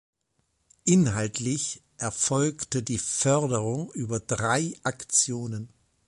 [0.85, 5.69] Inhaltlich erfolgte die Förderung über drei „Aktionen“.